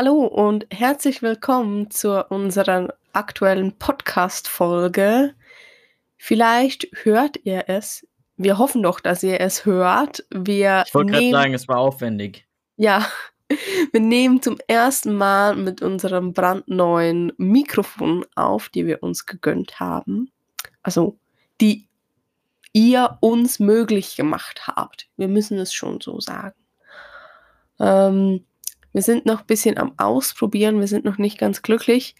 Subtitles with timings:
[0.00, 5.34] Hallo und herzlich willkommen zu unserer aktuellen Podcast-Folge.
[6.16, 8.06] Vielleicht hört ihr es.
[8.36, 10.24] Wir hoffen doch, dass ihr es hört.
[10.30, 12.46] Wir Ich wollte gerade sagen, es war aufwendig.
[12.76, 13.08] ja,
[13.90, 20.30] wir nehmen zum ersten Mal mit unserem brandneuen Mikrofon auf, die wir uns gegönnt haben.
[20.84, 21.18] Also,
[21.60, 21.88] die
[22.72, 25.08] ihr uns möglich gemacht habt.
[25.16, 26.54] Wir müssen es schon so sagen.
[27.80, 28.44] Ähm,
[28.98, 32.16] wir sind noch ein bisschen am Ausprobieren, wir sind noch nicht ganz glücklich,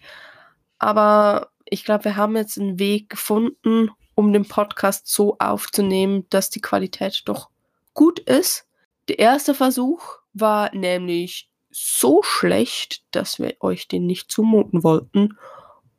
[0.77, 6.49] aber ich glaube, wir haben jetzt einen Weg gefunden, um den Podcast so aufzunehmen, dass
[6.49, 7.49] die Qualität doch
[7.93, 8.65] gut ist.
[9.09, 15.37] Der erste Versuch war nämlich so schlecht, dass wir euch den nicht zumuten wollten.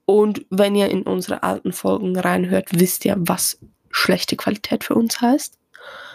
[0.06, 3.60] Und wenn ihr in unsere alten Folgen reinhört, wisst ihr, was
[3.90, 5.58] schlechte Qualität für uns heißt.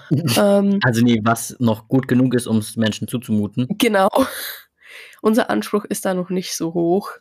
[0.37, 3.67] ähm, Also nee, was noch gut genug ist, um es Menschen zuzumuten.
[3.77, 4.09] Genau.
[5.21, 7.11] Unser Anspruch ist da noch nicht so hoch.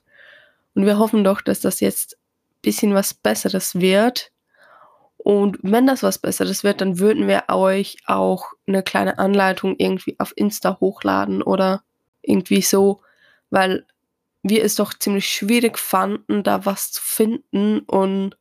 [0.74, 4.30] Und wir hoffen doch, dass das jetzt ein bisschen was Besseres wird.
[5.16, 10.16] Und wenn das was Besseres wird, dann würden wir euch auch eine kleine Anleitung irgendwie
[10.18, 11.82] auf Insta hochladen oder
[12.20, 13.00] irgendwie so,
[13.48, 13.86] weil
[14.42, 18.36] wir es doch ziemlich schwierig fanden, da was zu finden und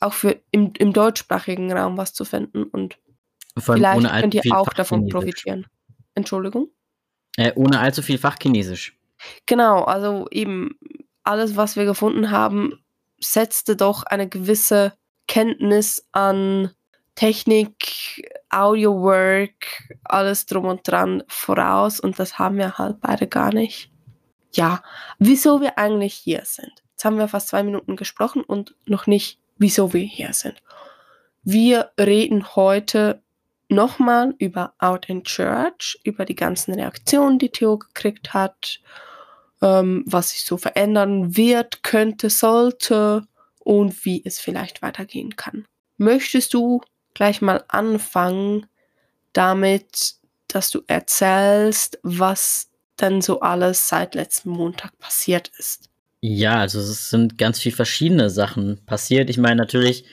[0.00, 2.62] auch für im, im deutschsprachigen Raum was zu finden.
[2.62, 2.98] Und
[3.60, 5.66] Vor allem vielleicht ohne könnt ihr auch davon profitieren.
[6.14, 6.68] Entschuldigung?
[7.36, 8.98] Äh, ohne allzu viel Fachchinesisch.
[9.46, 10.78] Genau, also eben
[11.22, 12.82] alles, was wir gefunden haben,
[13.20, 14.92] setzte doch eine gewisse
[15.26, 16.70] Kenntnis an
[17.14, 23.90] Technik, Audio-Work, alles drum und dran voraus und das haben wir halt beide gar nicht.
[24.52, 24.82] Ja,
[25.18, 26.72] wieso wir eigentlich hier sind.
[26.92, 30.62] Jetzt haben wir fast zwei Minuten gesprochen und noch nicht, wieso wir hier sind.
[31.42, 33.22] Wir reden heute
[33.68, 38.80] nochmal über Out in Church, über die ganzen Reaktionen, die Theo gekriegt hat,
[39.62, 43.26] ähm, was sich so verändern wird, könnte, sollte
[43.58, 45.66] und wie es vielleicht weitergehen kann.
[45.96, 46.80] Möchtest du
[47.14, 48.66] gleich mal anfangen
[49.32, 50.14] damit,
[50.46, 55.88] dass du erzählst, was denn so alles seit letzten Montag passiert ist?
[56.20, 59.30] Ja, also es sind ganz viel verschiedene Sachen passiert.
[59.30, 60.04] Ich meine natürlich,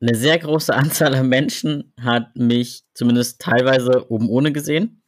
[0.00, 5.02] eine sehr große Anzahl an Menschen hat mich zumindest teilweise oben ohne gesehen,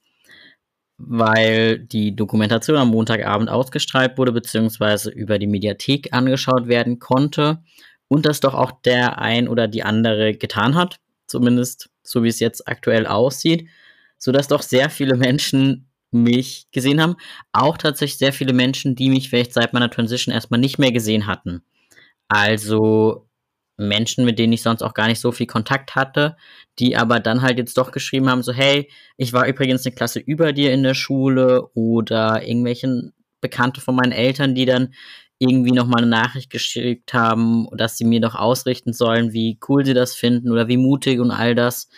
[0.99, 7.63] weil die Dokumentation am Montagabend ausgestrahlt wurde, beziehungsweise über die Mediathek angeschaut werden konnte
[8.09, 12.41] und das doch auch der ein oder die andere getan hat, zumindest so wie es
[12.41, 13.69] jetzt aktuell aussieht,
[14.19, 17.17] sodass doch sehr viele Menschen mich gesehen haben.
[17.53, 21.27] Auch tatsächlich sehr viele Menschen, die mich vielleicht seit meiner Transition erstmal nicht mehr gesehen
[21.27, 21.63] hatten.
[22.29, 23.30] Also
[23.81, 26.37] Menschen, mit denen ich sonst auch gar nicht so viel Kontakt hatte,
[26.79, 30.21] die aber dann halt jetzt doch geschrieben haben, so hey, ich war übrigens eine Klasse
[30.21, 34.95] über dir in der Schule oder irgendwelchen Bekannte von meinen Eltern, die dann
[35.39, 39.95] irgendwie nochmal eine Nachricht geschickt haben, dass sie mir doch ausrichten sollen, wie cool sie
[39.95, 41.89] das finden oder wie mutig und all das.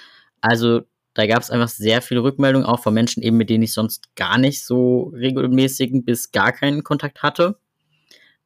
[0.41, 0.83] Also
[1.15, 4.15] da gab es einfach sehr viele Rückmeldungen, auch von Menschen eben, mit denen ich sonst
[4.15, 7.59] gar nicht so regelmäßigen bis gar keinen Kontakt hatte.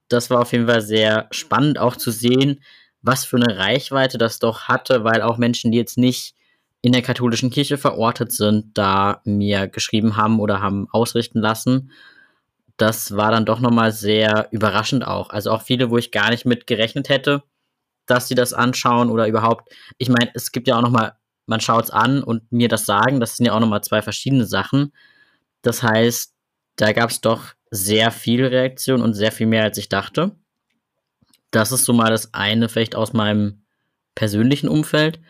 [0.09, 2.61] Das war auf jeden Fall sehr spannend auch zu sehen,
[3.03, 6.34] was für eine Reichweite das doch hatte, weil auch Menschen, die jetzt nicht
[6.83, 11.91] in der katholischen Kirche verortet sind, da mir geschrieben haben oder haben ausrichten lassen.
[12.77, 15.31] Das war dann doch nochmal sehr überraschend auch.
[15.31, 17.43] Also auch viele, wo ich gar nicht mit gerechnet hätte,
[18.06, 19.75] dass sie das anschauen oder überhaupt.
[19.99, 21.15] Ich meine, es gibt ja auch nochmal,
[21.47, 24.47] man schaut es an und mir das sagen, das sind ja auch nochmal zwei verschiedene
[24.47, 24.93] Sachen.
[25.62, 26.35] Das heißt,
[26.77, 30.37] da gab es doch sehr viel Reaktion und sehr viel mehr, als ich dachte.
[31.56, 33.62] Das ist so mal das eine, vielleicht aus meinem
[34.15, 35.21] persönlichen Umfeld.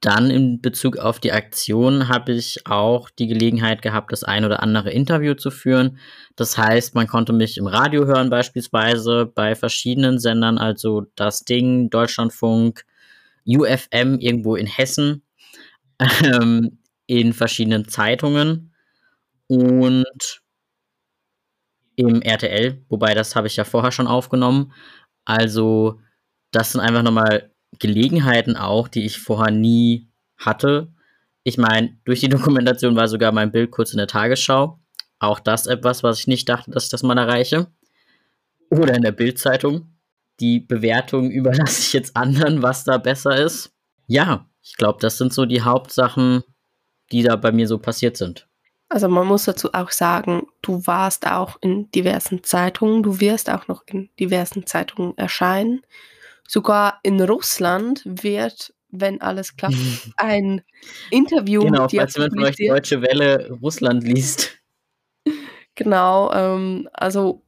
[0.00, 4.64] Dann in Bezug auf die Aktion habe ich auch die Gelegenheit gehabt, das ein oder
[4.64, 5.98] andere Interview zu führen.
[6.34, 11.88] Das heißt, man konnte mich im Radio hören, beispielsweise bei verschiedenen Sendern, also das Ding,
[11.88, 12.84] Deutschlandfunk,
[13.46, 15.22] UFM irgendwo in Hessen,
[16.24, 18.74] ähm, in verschiedenen Zeitungen
[19.46, 20.42] und
[21.94, 24.72] im RTL, wobei das habe ich ja vorher schon aufgenommen.
[25.30, 26.00] Also,
[26.50, 30.92] das sind einfach nochmal Gelegenheiten auch, die ich vorher nie hatte.
[31.44, 34.80] Ich meine, durch die Dokumentation war sogar mein Bild kurz in der Tagesschau.
[35.20, 37.68] Auch das etwas, was ich nicht dachte, dass ich das mal erreiche.
[38.70, 39.96] Oder in der Bildzeitung.
[40.40, 43.72] Die Bewertung überlasse ich jetzt anderen, was da besser ist.
[44.08, 46.42] Ja, ich glaube, das sind so die Hauptsachen,
[47.12, 48.48] die da bei mir so passiert sind.
[48.90, 53.68] Also man muss dazu auch sagen, du warst auch in diversen Zeitungen, du wirst auch
[53.68, 55.82] noch in diversen Zeitungen erscheinen.
[56.46, 59.76] Sogar in Russland wird, wenn alles klappt,
[60.16, 60.62] ein
[61.10, 62.56] Interview Genau, mit dir falls jemand von euch.
[62.56, 64.58] Deutsche Welle Russland liest.
[65.76, 67.42] Genau, ähm, also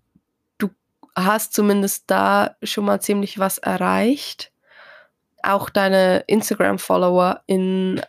[1.15, 4.53] hast zumindest da schon mal ziemlich was erreicht.
[5.43, 7.43] Auch deine Instagram-Follower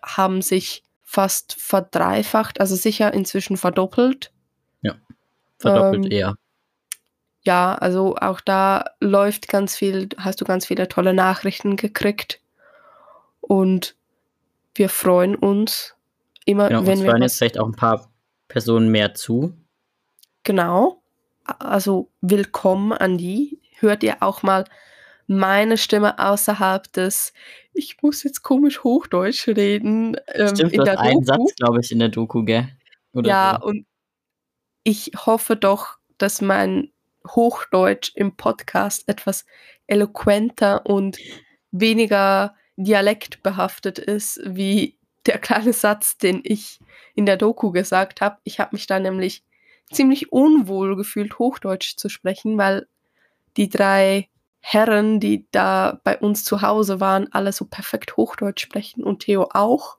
[0.03, 0.83] haben sich
[1.13, 4.31] fast verdreifacht, also sicher inzwischen verdoppelt.
[4.81, 4.95] Ja,
[5.59, 6.35] verdoppelt ähm, eher.
[7.43, 12.41] Ja, also auch da läuft ganz viel, hast du ganz viele tolle Nachrichten gekriegt.
[13.41, 13.95] Und
[14.73, 15.93] wir freuen uns
[16.45, 17.11] immer, genau, wenn uns wir.
[17.11, 18.09] hören jetzt vielleicht auch ein paar
[18.47, 19.53] Personen mehr zu.
[20.41, 21.03] Genau.
[21.43, 23.61] Also willkommen an die.
[23.77, 24.65] Hört ihr auch mal
[25.27, 27.33] meine Stimme außerhalb des,
[27.73, 30.17] ich muss jetzt komisch Hochdeutsch reden.
[30.27, 32.69] Ähm, Stimmt, in der einen Satz, glaube ich, in der Doku, gell?
[33.13, 33.67] Oder ja, so.
[33.67, 33.85] und
[34.83, 36.91] ich hoffe doch, dass mein
[37.27, 39.45] Hochdeutsch im Podcast etwas
[39.87, 41.17] eloquenter und
[41.71, 46.79] weniger dialektbehaftet ist, wie der kleine Satz, den ich
[47.15, 48.37] in der Doku gesagt habe.
[48.43, 49.43] Ich habe mich da nämlich
[49.91, 52.87] ziemlich unwohl gefühlt, Hochdeutsch zu sprechen, weil
[53.57, 54.29] die drei
[54.65, 59.49] Herren, die da bei uns zu Hause waren, alle so perfekt Hochdeutsch sprechen und Theo
[59.53, 59.97] auch.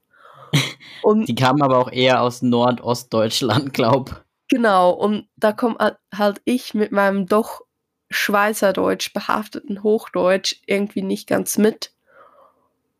[1.03, 4.25] Und die kamen aber auch eher aus Nordostdeutschland, glaub.
[4.49, 7.61] Genau, und da komme halt ich mit meinem doch
[8.09, 11.93] Schweizerdeutsch behafteten Hochdeutsch irgendwie nicht ganz mit.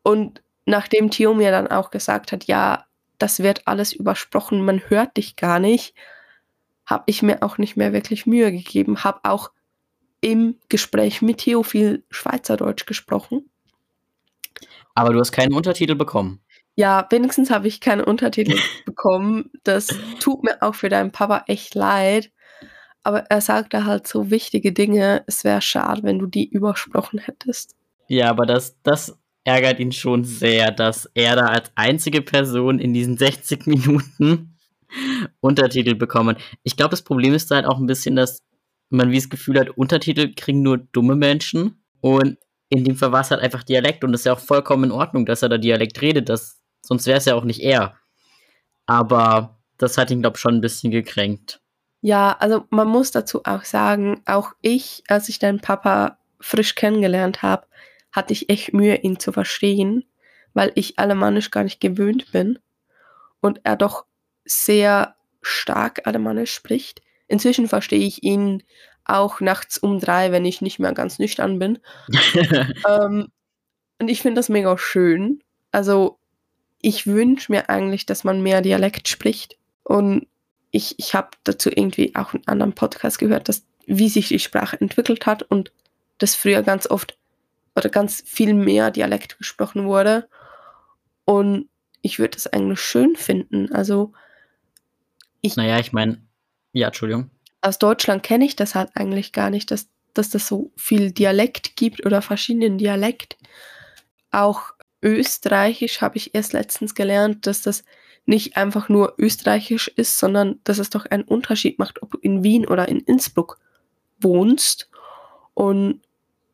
[0.03, 2.85] Und nachdem Theo mir dann auch gesagt hat, ja,
[3.17, 5.95] das wird alles übersprochen, man hört dich gar nicht,
[6.85, 9.51] habe ich mir auch nicht mehr wirklich Mühe gegeben, habe auch
[10.25, 13.47] im Gespräch mit Theo viel Schweizerdeutsch gesprochen.
[14.95, 16.41] Aber du hast keinen Untertitel bekommen.
[16.73, 18.57] Ja, wenigstens habe ich keine Untertitel
[18.87, 19.51] bekommen.
[19.63, 22.31] Das tut mir auch für deinen Papa echt leid.
[23.03, 25.23] Aber er sagte halt so wichtige Dinge.
[25.27, 27.75] Es wäre schade, wenn du die übersprochen hättest.
[28.07, 32.95] Ja, aber das, das ärgert ihn schon sehr, dass er da als einzige Person in
[32.95, 34.57] diesen 60 Minuten
[35.39, 36.35] Untertitel bekommen.
[36.63, 38.41] Ich glaube, das Problem ist halt auch ein bisschen, dass
[38.89, 41.83] man wie das Gefühl hat, Untertitel kriegen nur dumme Menschen.
[42.01, 42.37] Und
[42.69, 44.91] in dem Fall war es halt einfach Dialekt und das ist ja auch vollkommen in
[44.91, 46.29] Ordnung, dass er da Dialekt redet.
[46.29, 47.95] Das, sonst wäre es ja auch nicht er.
[48.85, 51.61] Aber das hat ihn, glaube ich, schon ein bisschen gekränkt.
[52.01, 57.41] Ja, also man muss dazu auch sagen, auch ich, als ich deinen Papa frisch kennengelernt
[57.41, 57.65] habe,
[58.11, 60.05] hatte ich echt Mühe, ihn zu verstehen,
[60.53, 62.59] weil ich Alemannisch gar nicht gewöhnt bin
[63.41, 64.05] und er doch
[64.45, 67.01] sehr stark Alemannisch spricht.
[67.27, 68.63] Inzwischen verstehe ich ihn
[69.05, 71.79] auch nachts um drei, wenn ich nicht mehr ganz nüchtern bin.
[72.89, 73.27] ähm,
[73.99, 75.41] und ich finde das mega schön.
[75.71, 76.19] Also
[76.81, 79.57] ich wünsche mir eigentlich, dass man mehr Dialekt spricht.
[79.83, 80.27] Und
[80.71, 84.79] ich, ich habe dazu irgendwie auch einen anderen Podcast gehört, dass, wie sich die Sprache
[84.79, 85.71] entwickelt hat und
[86.17, 87.17] dass früher ganz oft
[87.75, 90.27] oder ganz viel mehr Dialekt gesprochen wurde.
[91.25, 91.69] Und
[92.01, 93.71] ich würde das eigentlich schön finden.
[93.71, 94.13] Also
[95.41, 95.55] ich.
[95.55, 96.21] Naja, ich meine,
[96.75, 97.31] ja, Entschuldigung.
[97.61, 101.77] Aus Deutschland kenne ich das halt eigentlich gar nicht, dass, dass das so viel Dialekt
[101.77, 103.37] gibt oder verschiedenen Dialekt.
[104.29, 107.85] Auch Österreichisch habe ich erst letztens gelernt, dass das
[108.25, 112.43] nicht einfach nur Österreichisch ist, sondern dass es doch einen Unterschied macht, ob du in
[112.43, 113.57] Wien oder in Innsbruck
[114.19, 114.89] wohnst.
[115.53, 116.01] Und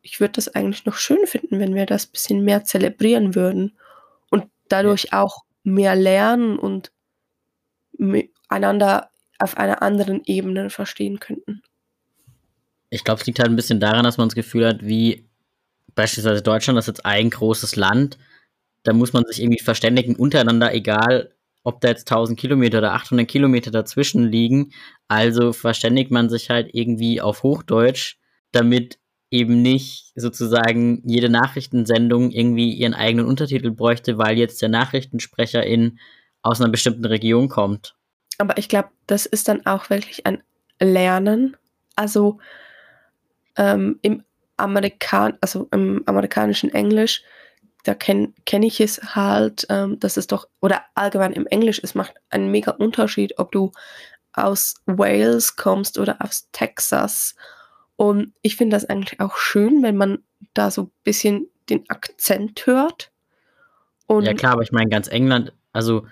[0.02, 3.76] ich würde das eigentlich noch schön finden, wenn wir das ein bisschen mehr zelebrieren würden
[4.30, 6.92] und dadurch auch mehr lernen und
[8.48, 11.62] einander auf einer anderen Ebene verstehen könnten.
[12.90, 15.26] Ich glaube, es liegt halt ein bisschen daran, dass man das Gefühl hat, wie
[15.94, 18.18] beispielsweise Deutschland, das ist jetzt ein großes Land,
[18.82, 21.32] da muss man sich irgendwie verständigen untereinander, egal
[21.64, 24.72] ob da jetzt 1000 Kilometer oder 800 Kilometer dazwischen liegen.
[25.08, 28.16] Also verständigt man sich halt irgendwie auf Hochdeutsch,
[28.50, 28.98] damit
[29.30, 35.98] eben nicht sozusagen jede Nachrichtensendung irgendwie ihren eigenen Untertitel bräuchte, weil jetzt der Nachrichtensprecher in
[36.42, 37.94] aus einer bestimmten Region kommt.
[38.38, 40.42] Aber ich glaube, das ist dann auch wirklich ein
[40.80, 41.56] Lernen.
[41.96, 42.38] Also
[43.56, 44.24] ähm, im
[44.56, 47.22] Amerikan also im amerikanischen Englisch,
[47.84, 51.94] da kenne kenn ich es halt, ähm, dass es doch, oder allgemein im Englisch, es
[51.94, 53.72] macht einen mega Unterschied, ob du
[54.32, 57.34] aus Wales kommst oder aus Texas.
[57.96, 60.22] Und ich finde das eigentlich auch schön, wenn man
[60.54, 63.10] da so ein bisschen den Akzent hört.
[64.06, 66.06] Und ja klar, aber ich meine ganz England, also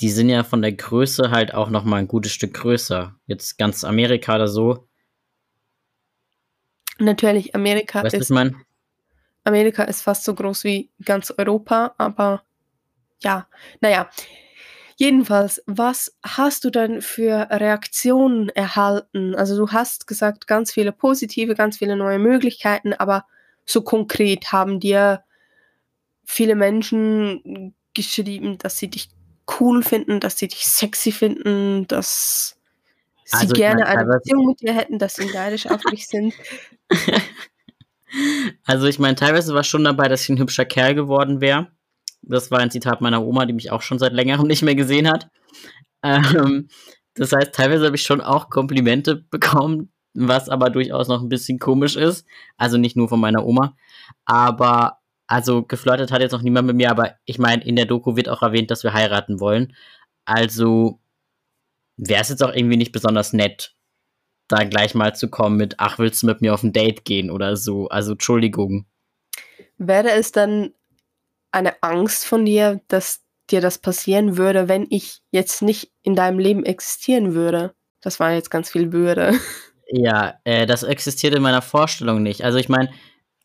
[0.00, 3.14] die sind ja von der Größe halt auch noch mal ein gutes Stück größer.
[3.26, 4.88] Jetzt ganz Amerika oder so.
[6.98, 8.30] Natürlich, Amerika weißt, ist.
[8.30, 8.52] Ich
[9.44, 12.42] Amerika ist fast so groß wie ganz Europa, aber
[13.22, 13.48] ja,
[13.80, 14.08] naja.
[14.96, 19.34] Jedenfalls, was hast du denn für Reaktionen erhalten?
[19.34, 23.24] Also du hast gesagt, ganz viele positive, ganz viele neue Möglichkeiten, aber
[23.64, 25.24] so konkret haben dir
[26.24, 29.08] viele Menschen geschrieben, dass sie dich
[29.60, 32.56] cool finden, dass sie dich sexy finden, dass
[33.24, 36.34] sie Also, gerne meine, eine Beziehung mit dir hätten, dass sie neidisch auf dich sind.
[38.66, 41.68] Also, ich meine, teilweise war schon dabei, dass ich 'n hübscher Kerl geworden wäre.
[42.22, 45.08] Das war ein Zitat meiner Oma, die mich auch schon seit Längerem nicht mehr gesehen
[45.10, 45.28] hat.
[46.04, 46.68] Ähm,
[47.16, 51.58] das heißt, teilweise habe ich schon auch Komplimente bekommen, was aber durchaus noch 'n bisschen
[51.60, 52.26] komisch ist.
[52.58, 53.76] Also, nicht nur von meiner Oma.
[54.26, 54.98] Aber
[55.32, 58.28] also, geflirtet hat jetzt noch niemand mit mir, aber ich meine, in der Doku wird
[58.28, 59.74] auch erwähnt, dass wir heiraten wollen.
[60.26, 61.00] Also
[61.96, 63.74] wäre es jetzt auch irgendwie nicht besonders nett,
[64.48, 67.30] da gleich mal zu kommen mit: „Ach, willst du mit mir auf 'n Date gehen?“
[67.30, 67.88] oder so.
[67.88, 68.84] Also, Entschuldigung.
[69.78, 70.74] Wäre es dann
[71.50, 76.38] eine Angst von dir, dass dir das passieren würde, wenn ich jetzt nicht in deinem
[76.40, 77.74] Leben existieren würde?
[78.02, 79.32] Das war jetzt ganz viel Würde.
[79.94, 82.44] Ja, äh, das existiert in meiner Vorstellung nicht.
[82.44, 82.90] Also, ich meine,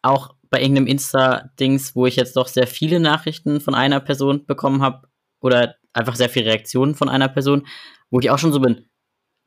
[0.01, 4.45] auch bei irgend 'nem Insta-Dings, wo ich jetzt doch sehr viele Nachrichten von einer Person
[4.45, 5.07] bekommen habe
[5.41, 7.67] oder einfach sehr viele Reaktionen von einer Person,
[8.11, 8.85] wo ich auch schon so bin: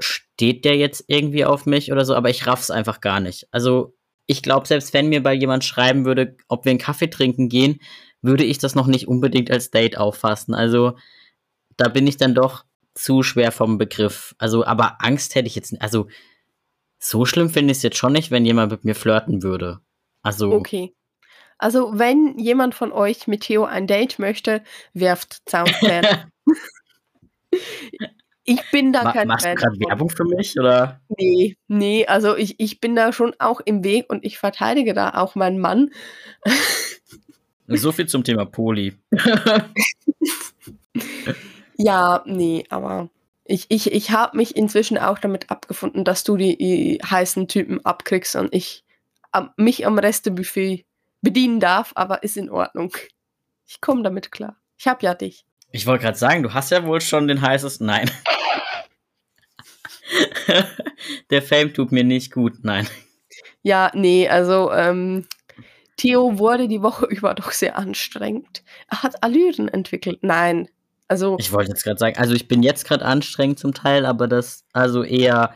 [0.00, 3.49] „Steht der jetzt irgendwie auf mich oder so?“ Aber ich raff's einfach gar nicht.
[3.52, 3.97] Also,
[4.28, 7.80] ich glaube, selbst wenn mir mal jemand schreiben würde, ob wir 'n Kaffee trinken gehen,
[8.23, 10.54] würde ich das noch nicht unbedingt als Date auffassen.
[10.54, 10.95] Also,
[11.78, 12.64] da bin ich dann doch
[12.95, 14.35] zu schwer vom Begriff.
[14.38, 16.09] Also, aber Angst hätte ich jetzt n also,
[17.00, 19.80] so schlimm finde ich's jetzt schon nicht, wenn jemand mit mir flirten würde.
[20.23, 20.95] Also Okay.
[21.59, 24.62] Also, wenn jemand von euch mit Theo ein Date möchte,
[24.95, 26.27] werft Zaunpfähle.
[28.45, 29.89] Ich bin da Ma kein machst du Fan grad davon.
[29.89, 31.00] Werbung für mich, oder?
[31.19, 35.11] Ne, ne, also, ich ich bin da schon auch im Weg und ich verteidige da
[35.15, 35.91] auch meinen Mann.
[37.69, 38.95] So viel zum Thema Poly.
[41.77, 43.09] Ja, ne, aber
[43.45, 47.85] ich ich ich habe mich inzwischen auch damit abgefunden, dass du die i heißen Typen
[47.85, 48.85] abkriegst und ich
[49.56, 50.84] mich am Restebuffet
[51.22, 52.92] bedienen darf, aber ist in Ordnung.
[53.66, 54.56] Ich komme damit klar.
[54.76, 55.44] Ich habe ja dich.
[55.72, 58.10] Ich wollte grad sagen, du hast ja wohl schon den heißesten nein.
[61.30, 62.88] Der Fame tut mir nicht gut, nein.
[63.62, 65.26] Ja, ne, also, ähm,
[65.96, 68.64] Theo wurde die Woche über doch sehr anstrengend.
[68.88, 70.20] Er hat Allüren entwickelt.
[70.22, 70.68] Nein,
[71.08, 74.26] also Ich wollte jetzt grad sagen also, ich bin jetzt grad anstrengend zum Teil, aber
[74.26, 75.54] das also, eher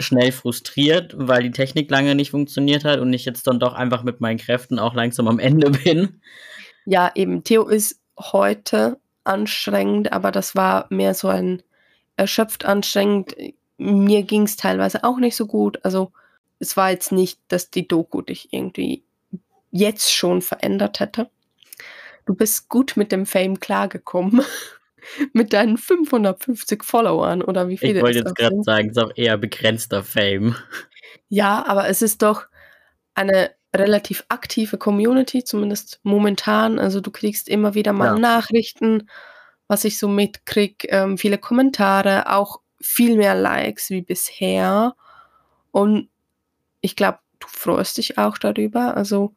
[0.00, 4.02] schnell frustriert, weil die Technik lange nicht funktioniert hat und ich jetzt dann doch einfach
[4.02, 6.20] mit meinen Kräften auch langsam am Ende bin.
[6.84, 7.44] Ja, eben.
[7.44, 11.62] Theo ist heute anstrengend, aber das war mehr so ein
[12.16, 13.34] erschöpft anstrengend.
[13.78, 15.78] Mir ging's teilweise auch nicht so gut.
[15.84, 16.12] Also,
[16.58, 19.02] es war jetzt nicht, dass die Doku dich irgendwie
[19.70, 21.30] jetzt schon verändert hätte.
[22.26, 24.42] Du bist gut mit dem Fame klargekommen.
[25.32, 28.64] Mit deinen 550 Followern oder wie Ich viele wollte es jetzt sind.
[28.64, 30.56] sagen, ist auch eher begrenzter Fame.
[31.28, 32.46] Ja, aber es ist doch
[33.14, 36.78] eine relativ aktive Community, zumindest momentan.
[36.78, 38.18] Also, du kriegst immer wieder mal Ja.
[38.18, 39.08] Nachrichten,
[39.68, 44.94] was ich so mitkriege, ähm, viele Kommentare, auch viel mehr Likes wie bisher.
[45.72, 46.08] Und
[46.80, 48.96] ich glaube, du freust dich auch darüber.
[48.96, 49.34] Also,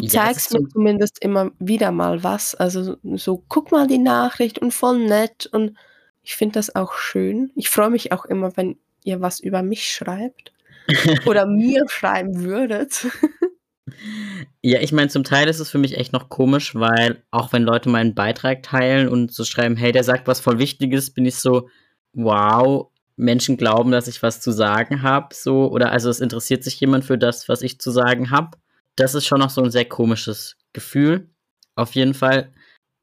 [0.00, 2.54] du Ja, zeigst mir zumindest immer wieder mal was.
[2.54, 5.76] Also, so: „Guck mal die Nachricht und voll nett.“ Und
[6.22, 7.52] ich finde das auch schön.
[7.56, 10.52] Ich freue mich auch immer, wenn ihr was über mich schreibt
[11.26, 13.06] oder mir schreiben würdet.
[14.62, 17.62] Ja, ich meine, zum Teil ist es für mich echt noch komisch, weil auch wenn
[17.62, 21.36] Leute meinen Beitrag teilen und so schreiben: „Hey, der sagt was voll Wichtiges“, bin ich
[21.36, 21.68] so:
[22.12, 25.70] „Wow, Menschen glauben, dass ich was zu sagen habe“, so.
[25.70, 28.56] Oder also, es interessiert sich jemand für das, was ich zu sagen habe.
[28.98, 31.28] Das ist schon noch so 'n sehr komisches Gefühl,
[31.74, 32.52] auf jeden Fall.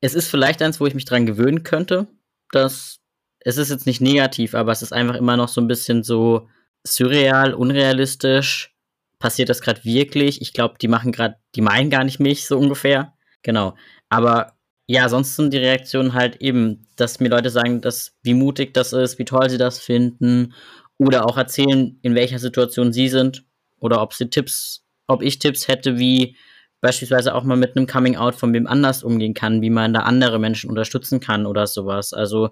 [0.02, 2.08] Es ist vielleicht eins, wo ich mich dran gewöhnen könnte,
[2.52, 3.00] dass
[3.42, 6.50] es ist jetzt nicht negativ, aber es ist einfach immer noch so 'n bisschen so
[6.86, 8.74] surreal, unrealistisch.
[9.20, 10.42] Passiert das grad wirklich?
[10.42, 13.14] Ich glaube, die machen grad die meinen gar nicht mich, so ungefähr.
[13.44, 13.76] Genau.
[14.10, 14.54] Aber
[14.88, 18.94] ja, sonst sind die Reaktionen halt eben, dass mir Leute sagen, dass wie mutig das
[18.94, 20.54] ist, wie toll sie das finden
[20.98, 23.46] oder auch erzählen, in welcher Situation sie sind
[23.80, 26.36] oder ob sie Tipps ob ich Tipps hätte, wie
[26.82, 30.02] beispielsweise auch mal mit 'nem Coming Out von wem anders umgehen kann, wie man da
[30.02, 32.14] andere Menschen unterstützen kann oder so was.
[32.14, 32.50] Also,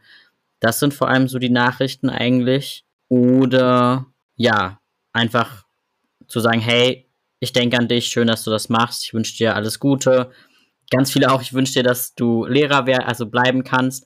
[0.62, 2.86] das sind vor allem so die Nachrichten eigentlich.
[3.10, 4.80] Oder ja,
[5.14, 5.66] einfach
[6.28, 7.08] zu sagen: „Hey,
[7.42, 9.06] ich denke an dich, schön, dass du das machst.
[9.06, 10.32] Ich wünsche dir alles Gute.“
[10.92, 14.06] Ganz viele auch: „Ich wünsche dir, dass du Lehrer wer also, bleiben kannst.“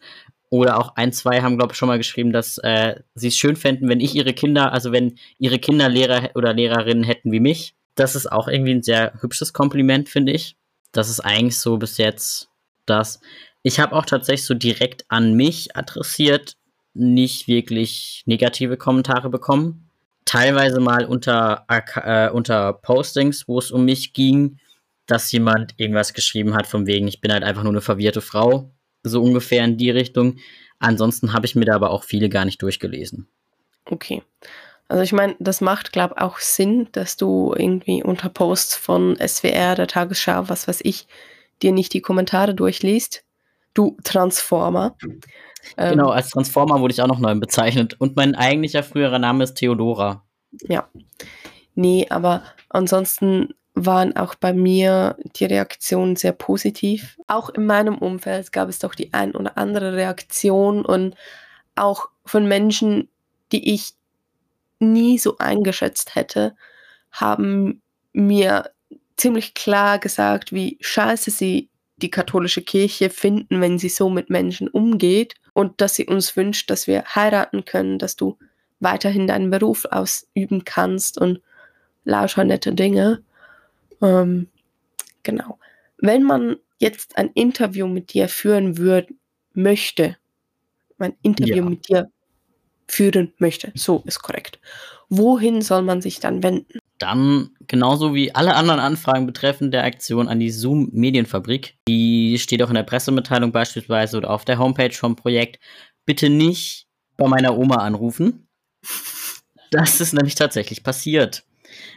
[0.51, 3.89] Oder auch 1, 2 haben, glaube ich, schon mal geschrieben, dass, äh, sie's schön fänden,
[3.89, 7.74] wenn ich ihre Kinder also, wenn ihre Kinder Lehrer oder Lehrerinnen hätten wie mich.
[7.97, 10.57] Das ist auch irgendwie 'n sehr hübsches Kompliment, finde ich.
[10.91, 12.49] Das ist eigentlich so bis jetzt
[12.85, 13.19] das.
[13.63, 16.55] Ich habe auch tatsächlich so direkt an mich adressiert
[16.93, 19.89] nicht wirklich negative Kommentare bekommen.
[20.25, 24.59] Teilweise mal unter äh, unter Postings, wo's um mich ging,
[25.07, 28.71] dass jemand irgendwas geschrieben hat von wegen: „Ich bin halt einfach nur 'ne verwirrte Frau“,
[29.03, 30.37] so ungefähr in die Richtung.
[30.79, 33.27] Ansonsten habe ich mir da aber auch viele gar nicht durchgelesen.
[33.91, 34.23] Okay.
[34.87, 39.17] Also ich meine, das macht, glaube ich, auch Sinn, dass du irgendwie unter Posts von
[39.17, 41.07] SWR, der Tagesschau, was weiß ich,
[41.61, 43.23] dir nicht die Kommentare durchliest.
[43.73, 44.95] Du Transformer.
[45.75, 47.95] Genau, als Transformer wurde ich auch noch neu bezeichnet.
[47.99, 50.23] Und mein eigentlicher früherer Name ist Theodora.
[50.61, 50.87] Ja.
[51.73, 57.17] Nee, aber ansonsten waren auch bei mir die Reaktionen sehr positiv.
[57.27, 61.15] Auch in meinem Umfeld gab es doch die ein oder andere Reaktion und
[61.75, 63.09] auch von Menschen,
[63.51, 63.93] die ich
[64.79, 66.55] nie so eingeschätzt hätte,
[67.11, 67.81] haben
[68.13, 68.71] mir
[69.17, 74.67] ziemlich klar gesagt, wie scheiße sie die katholische Kirche finden, wenn sie so mit Menschen
[74.67, 78.37] umgeht und dass sie uns wünscht, dass wir heiraten können, dass du
[78.79, 81.41] weiterhin deinen Beruf ausüben kannst und
[82.03, 83.23] lauter nette Dinge.
[84.01, 84.47] Ähm,
[85.23, 85.57] genau.
[85.97, 89.13] Wenn man jetzt ein Interview mit dir führen würde,
[89.53, 90.17] möchte,
[90.99, 91.69] ein Interview ja.
[91.69, 92.11] mit dir
[92.87, 94.59] führen möchte, so ist korrekt.
[95.09, 96.79] Wohin soll man sich dann wenden?
[96.97, 101.75] Dann genauso wie alle anderen Anfragen betreffend der Aktion an die Zoom Medienfabrik.
[101.87, 105.59] Die steht auch in der Pressemitteilung beispielsweise oder auf der Homepage vom Projekt.
[106.05, 106.87] Bitte nicht
[107.17, 108.47] bei meiner Oma anrufen.
[109.71, 111.43] Das ist nämlich tatsächlich passiert.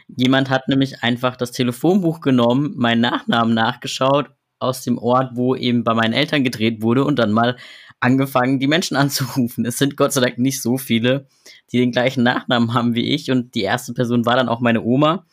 [0.07, 4.29] Jemand hat nämlich einfach das Telefonbuch genommen, meinen Nachnamen nachgeschaut
[4.59, 7.55] aus dem Ort, wo eben bei meinen Eltern gedreht wurde und dann mal
[7.99, 9.65] angefangen, die Menschen anzurufen.
[9.65, 11.27] Es sind Gott sei Dank nicht so viele,
[11.71, 13.31] die den gleichen Nachnamen haben wie ich.
[13.31, 15.25] Und die erste Person war dann auch meine Oma,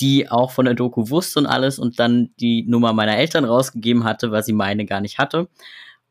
[0.00, 4.04] die auch von der Doku wusste und alles und dann die Nummer meiner Eltern rausgegeben
[4.04, 5.48] hatte, weil sie meine gar nicht hatte.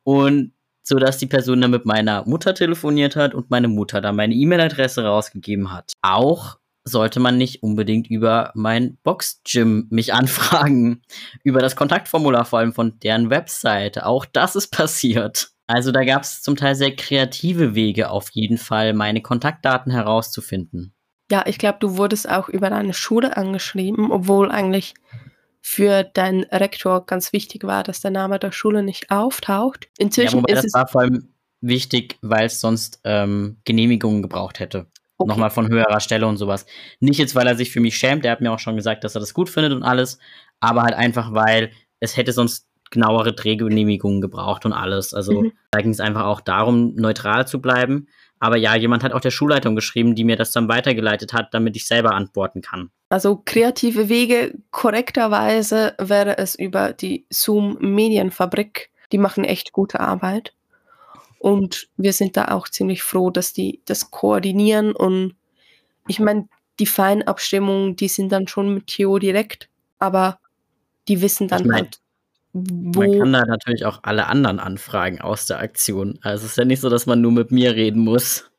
[0.03, 0.51] Und
[0.87, 4.33] so dass die Person dann mit meiner Mutter telefoniert hat und meine Mutter dann meine
[4.33, 5.91] E-Mail-Adresse rausgegeben hat.
[6.01, 11.01] Auch sollte man nicht unbedingt über mein Box-Gym mich anfragen.
[11.43, 14.05] Über das Kontaktformular vor allem von deren Webseite.
[14.05, 15.49] Auch das ist passiert.
[15.67, 20.93] Also da gab es zum Teil sehr kreative Wege auf jeden Fall, meine Kontaktdaten herauszufinden.
[21.29, 24.93] Ja, ich glaube, du wurdest auch über deine Schule angeschrieben, obwohl eigentlich
[25.61, 29.89] für deinen Rektor ganz wichtig war, dass der Name der Schule nicht auftaucht.
[29.97, 34.21] Inzwischen ja, wobei ist das es war vor allem wichtig, weil es sonst ähm, Genehmigungen
[34.21, 34.87] gebraucht hätte.
[35.17, 35.27] Okay.
[35.27, 36.65] Nochmal von höherer Stelle und sowas.
[37.01, 39.15] Nicht jetzt, weil er sich für mich schämt, der hat mir auch schon gesagt, dass
[39.15, 40.19] er das gut findet und alles,
[40.61, 45.13] aber halt einfach, weil es hätte sonst genauere Drehgenehmigungen gebraucht und alles.
[45.13, 45.51] Also mhm.
[45.71, 48.07] da ging es einfach auch darum, neutral zu bleiben.
[48.39, 51.75] Aber ja, jemand hat auch der Schulleitung geschrieben, die mir das dann weitergeleitet hat, damit
[51.75, 52.91] ich selber antworten kann.
[53.09, 58.91] Also kreative Wege, korrekterweise wäre es über die Zoom Medienfabrik.
[59.11, 60.53] Die machen echt gute Arbeit.
[61.39, 64.91] Und wir sind da auch ziemlich froh, dass die das koordinieren.
[64.91, 65.35] Und
[66.07, 66.47] ich meine,
[66.79, 69.69] die Feinabstimmungen, die sind dann schon mit Theo direkt,
[69.99, 70.39] aber
[71.07, 71.99] die wissen dann ich mein, halt.
[72.63, 76.19] Man kann da natürlich auch alle anderen anfragen aus der Aktion.
[76.21, 78.49] Also es ist ja nicht so, dass man nur mit mir reden muss.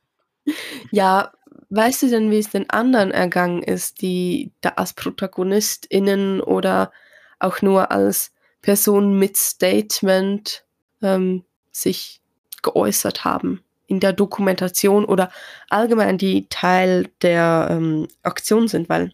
[0.90, 1.32] Ja,
[1.70, 6.92] weißt du denn, wie es den anderen ergangen ist, die da als ProtagonistInnen oder
[7.38, 8.32] auch nur als
[8.62, 10.64] Person mit Statement
[11.02, 12.20] ähm, sich
[12.62, 15.30] geäußert haben in der Dokumentation oder
[15.70, 19.12] allgemein die Teil der ähm, Aktion sind, weil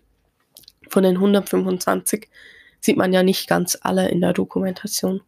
[0.89, 2.29] von den 125
[2.85, 5.21] sieht man ja nicht ganz alle in der Dokumentation.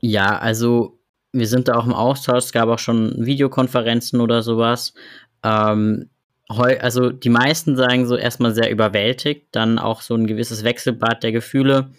[0.00, 0.98] Ja, also
[1.32, 4.94] wir sind da auch im Austausch, es gab auch schon Videokonferenzen oder sowas.
[5.42, 6.10] Ähm,
[6.48, 11.32] also die meisten sagen so erstmal sehr überwältigt, dann auch so ein gewisses Wechselbad der
[11.32, 11.90] Gefühle,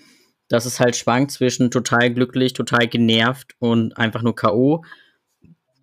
[0.47, 4.83] dass es halt schwankt zwischen total glücklich, total genervt und einfach nur K.O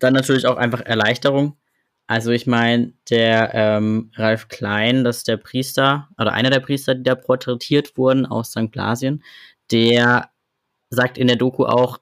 [0.03, 1.57] dann natürlich auch einfach Erleichterung.
[2.07, 6.95] Also ich meine, der ähm, Ralf Klein, das ist der Priester, oder einer der Priester,
[6.95, 8.71] die da porträtiert wurden aus St.
[8.71, 9.23] Blasien,
[9.71, 10.29] der
[10.89, 11.99] sagt in der Doku auch,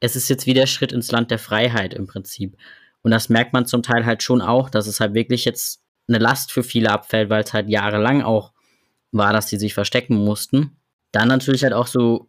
[0.00, 2.56] es ist jetzt wieder Schritt ins Land der Freiheit im Prinzip.
[3.02, 6.18] Und das merkt man zum Teil halt schon auch, dass es halt wirklich jetzt eine
[6.18, 8.52] Last für viele abfällt, weil es halt jahrelang auch
[9.12, 10.76] war, dass die sich verstecken mussten.
[11.12, 12.28] Dann natürlich halt auch so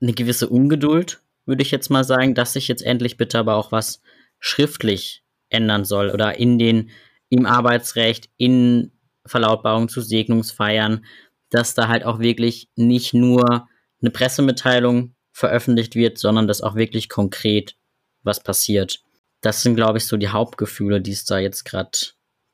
[0.00, 3.72] eine gewisse Ungeduld, würde ich jetzt mal sagen, dass sich jetzt endlich bitte aber auch
[3.72, 4.02] was
[4.38, 5.23] schriftlich
[5.54, 6.90] ändern soll oder in den,
[7.28, 8.92] im Arbeitsrecht, in
[9.26, 11.04] Verlautbarungen zu Segnungsfeiern,
[11.50, 13.68] dass da halt auch wirklich nicht nur
[14.00, 17.76] eine Pressemitteilung veröffentlicht wird, sondern dass auch wirklich konkret
[18.22, 19.00] was passiert.
[19.40, 21.98] Das sind, glaube ich, so die Hauptgefühle, die es da jetzt gerade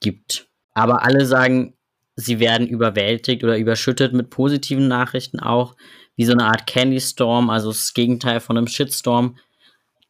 [0.00, 0.48] gibt.
[0.72, 1.74] Aber alle sagen,
[2.16, 5.76] sie werden überwältigt oder überschüttet mit positiven Nachrichten auch
[6.16, 9.38] wie so eine Art Candy Storm, also das Gegenteil von einem Shitstorm,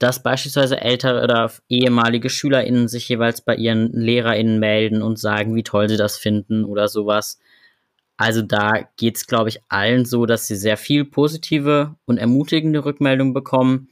[0.01, 5.63] dass beispielsweise ältere oder ehemalige SchülerInnen sich jeweils bei ihren LehrerInnen melden und sagen, wie
[5.63, 7.39] toll sie das finden oder sowas.
[8.17, 12.83] Also da geht es, glaube ich, allen so, dass sie sehr viel positive und ermutigende
[12.83, 13.89] Rückmeldungen bekommen.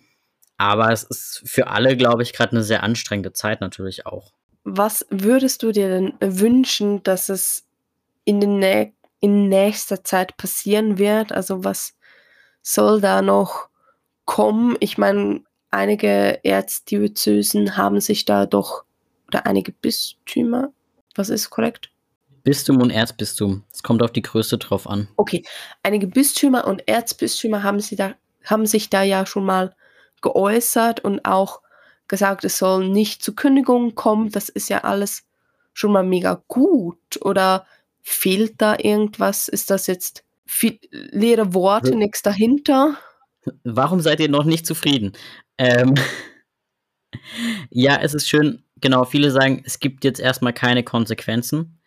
[0.56, 4.32] Aber es ist für alle, glaube ich, gerade eine sehr anstrengende Zeit natürlich auch.
[4.64, 7.66] was würdest du dir denn wünschen, dass es
[8.24, 11.32] in, den Nä in nächster Zeit passieren wird?
[11.32, 11.94] Also was
[12.62, 13.68] soll da noch
[14.24, 14.76] kommen?
[14.80, 18.84] Ich meine, einige Erzdiözesen haben sich da doch,
[19.26, 20.72] oder einige Bistümer,
[21.14, 21.90] was ist korrekt?
[22.44, 23.64] Bistum und Erzbistum.
[23.72, 25.08] Es kommt auf die Größe drauf an.
[25.16, 25.44] Okay,
[25.82, 29.74] einige Bistümer und Erzbistümer haben, sie da, haben sich da ja schon mal
[30.22, 31.60] geäußert und auch
[32.06, 34.30] gesagt, es soll nicht zu Kündigungen kommen.
[34.30, 35.24] Das ist ja alles
[35.74, 37.20] schon mal mega gut.
[37.20, 37.66] Oder
[38.02, 39.48] fehlt da irgendwas?
[39.48, 41.98] Ist das jetzt viel, leere Worte, hm.
[41.98, 42.96] nichts dahinter?
[43.64, 45.12] Warum seid ihr noch nicht zufrieden?
[45.58, 45.94] Ähm
[47.70, 51.80] ja, es ist schön, genau, viele sagen, es gibt jetzt erstmal keine Konsequenzen,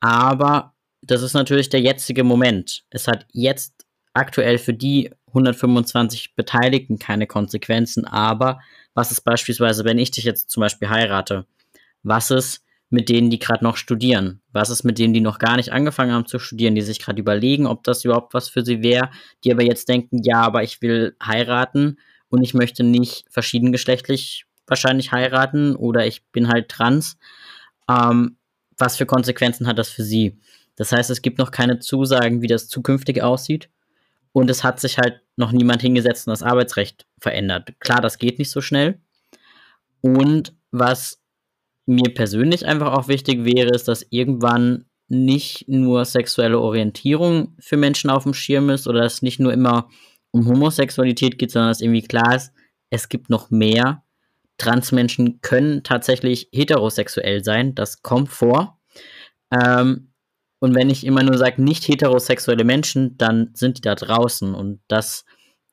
[0.00, 2.84] aber das ist natürlich der jetzige Moment.
[2.90, 8.60] Es hat jetzt aktuell für die 125 Beteiligten keine Konsequenzen, aber
[8.94, 11.46] was ist beispielsweise, wenn ich dich jetzt zum Beispiel heirate?
[12.02, 14.40] Was ist mit denen, die gerade noch studieren?
[14.52, 17.20] Was ist mit denen, die noch gar nicht angefangen haben zu studieren, die sich gerade
[17.20, 19.10] überlegen, ob das überhaupt was für sie wäre,
[19.42, 21.98] die aber jetzt denken, ja, aber ich will heiraten
[22.34, 27.16] und ich möchte nicht verschiedengeschlechtlich wahrscheinlich heiraten oder ich bin halt trans.
[27.88, 28.38] Ähm,
[28.76, 30.40] was für Konsequenzen hat das für sie?
[30.74, 33.70] Das heißt, es gibt noch keine Zusagen, wie das zukünftig aussieht.
[34.32, 37.72] Und es hat sich halt noch niemand hingesetzt und das Arbeitsrecht verändert.
[37.78, 38.98] Klar, das geht nicht so schnell.
[40.00, 41.20] Und was
[41.86, 48.10] mir persönlich einfach auch wichtig wäre, ist, dass irgendwann nicht nur sexuelle Orientierung für Menschen
[48.10, 49.88] auf dem Schirm ist oder dass nicht nur immer
[50.34, 52.52] um Homosexualität geht, sondern dass irgendwie klar ist,
[52.90, 54.02] es gibt noch mehr.
[54.58, 58.80] Transmenschen können tatsächlich heterosexuell sein, das kommt vor.
[59.52, 60.12] Ähm,
[60.58, 64.54] und wenn ich immer nur sage, nicht heterosexuelle Menschen, dann sind die da draußen.
[64.54, 65.24] Und das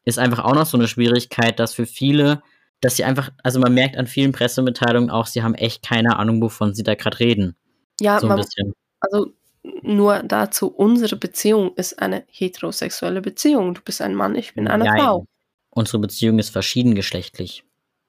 [0.03, 2.43] ist einfach auch noch so eine Schwierigkeit, dass für viele,
[2.81, 6.41] dass sie einfach, also man merkt an vielen Pressemitteilungen auch, sie haben echt keine Ahnung,
[6.41, 7.55] wovon sie da gerade reden.
[7.99, 8.73] Ja, so ein man, bisschen.
[8.99, 13.73] also nur dazu, unsere Beziehung ist eine heterosexuelle Beziehung.
[13.73, 14.99] Du bist ein Mann, ich bin eine Nein.
[14.99, 15.25] Frau.
[15.69, 17.63] Unsere Beziehung ist verschiedengeschlechtlich.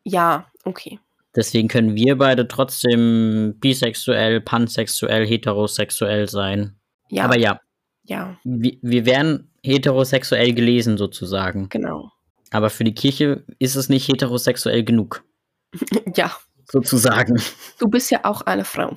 [0.04, 0.98] Ja, okay.
[1.34, 6.76] Deswegen können wir beide trotzdem bisexuell, pansexuell, heterosexuell sein.
[7.08, 7.24] Ja.
[7.24, 7.60] Aber ja.
[8.04, 8.36] Ja.
[8.44, 11.68] Wir, wir werden heterosexuell gelesen sozusagen.
[11.68, 12.10] Genau.
[12.50, 15.24] Aber für die Kirche ist es nicht heterosexuell genug.
[16.16, 16.36] ja.
[16.70, 17.40] Sozusagen.
[17.78, 18.96] Du bist ja auch eine Frau.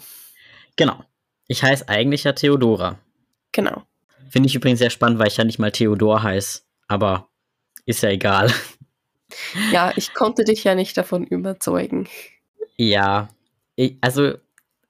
[0.76, 1.04] Genau.
[1.48, 2.98] Ich heiße eigentlich ja Theodora.
[3.52, 3.84] Genau.
[4.30, 6.62] Finde ich übrigens sehr spannend, weil ich ja nicht mal Theodor heiße.
[6.88, 7.30] Aber
[7.86, 8.52] ist ja egal.
[9.72, 12.08] Ja, ich konnte dich ja nicht davon überzeugen.
[12.78, 13.30] Ja,
[13.76, 14.34] ich, also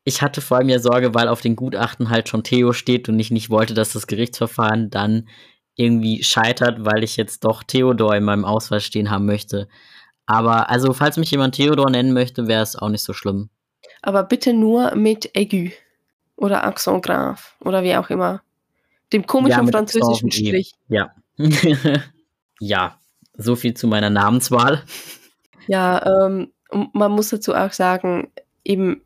[0.03, 3.19] ich hatte vor allem ja Sorge, weil auf den Gutachten halt schon Theo steht und
[3.19, 5.27] ich nicht wollte, dass das Gerichtsverfahren dann
[5.75, 9.67] irgendwie scheitert, weil ich jetzt doch Theodor in meinem Ausweis stehen haben möchte.
[10.25, 13.49] Aber also, falls mich jemand Theodor nennen möchte, wäre es auch nicht so schlimm.
[14.01, 15.69] Aber bitte nur mit Aigu
[16.35, 18.41] oder Accent grave oder wie auch immer.
[19.13, 20.73] Dem komischen ja, französischen Strich.
[20.87, 21.13] Ja.
[22.59, 22.99] ja,
[23.33, 24.83] so viel zu meiner Namenswahl.
[25.67, 26.51] Ja, ähm,
[26.93, 28.31] man muss dazu auch sagen,
[28.63, 29.01] eben,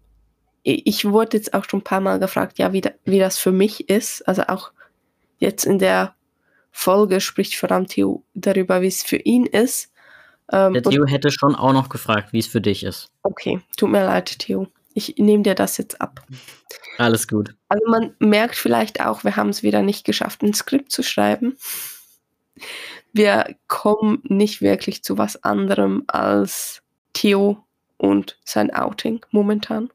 [0.64, 3.52] ich wurde jetzt auch schon ein paar Mal gefragt, ja, wie, da, wie das für
[3.52, 4.28] mich ist.
[4.28, 4.72] Also auch
[5.40, 6.16] jetzt in der
[6.72, 9.92] Folge spricht vor allem Theo darüber, wie es für ihn ist.
[10.52, 13.12] Ähm, der Theo hätte schon auch noch gefragt, wie es für dich ist.
[13.24, 14.68] Okay, tut mir leid, Theo.
[14.94, 16.26] Ich nehme dir das jetzt ab.
[16.98, 17.56] Alles gut.
[17.70, 21.56] Also man merkt vielleicht auch, wir haben es wieder nicht geschafft, ein Skript zu schreiben
[23.14, 26.82] wir kommen nicht wirklich zu was anderem als
[27.14, 27.64] Theo
[27.98, 29.90] und sein Outing momentan.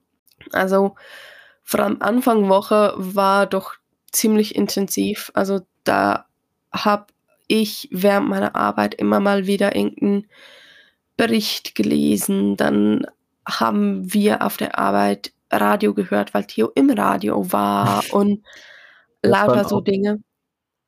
[0.52, 0.96] Also
[1.62, 3.74] vor allem Anfang Woche war doch
[4.12, 5.30] ziemlich intensiv.
[5.34, 6.26] Also da
[6.72, 7.06] habe
[7.46, 10.28] ich während meiner Arbeit immer mal wieder irgendeinen
[11.16, 12.56] Bericht gelesen.
[12.56, 13.06] Dann
[13.46, 18.44] haben wir auf der Arbeit Radio gehört, weil Theo im Radio war und
[19.22, 20.22] lauter so Dinge.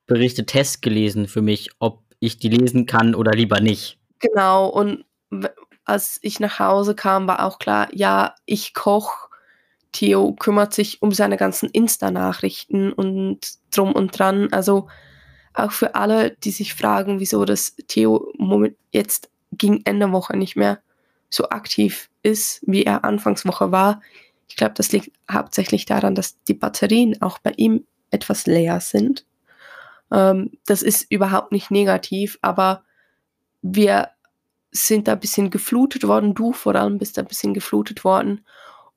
[0.07, 3.99] Berichte Test gelesen für mich, ob ich die lesen kann oder lieber nicht.
[4.21, 5.05] Genau, und
[5.85, 9.27] als ich nach Hause kam, war auch klar, ja, ich koche.
[9.93, 13.41] Theo kümmert sich um seine ganzen Insta-Nachrichten und
[13.75, 14.49] drum und dran.
[14.53, 14.89] Also
[15.55, 18.31] auch für alle, die sich fragen, wieso das Theo
[18.93, 20.83] jetzt gegen Ende Woche nicht mehr
[21.31, 24.01] so aktiv ist, wie er Anfangswoche war.
[24.49, 29.25] Ich glaube, das liegt hauptsächlich daran, dass die Batterien auch bei ihm etwas leer sind.
[30.13, 32.85] Ähm, das ist überhaupt nicht negativ, aber
[33.63, 34.11] wir
[34.71, 36.35] sind da ein bisschen geflutet worden.
[36.35, 38.45] Du vor allem bist da ein bisschen geflutet worden.